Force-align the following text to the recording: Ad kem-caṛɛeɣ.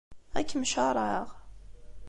Ad 0.39 0.45
kem-caṛɛeɣ. 0.49 1.27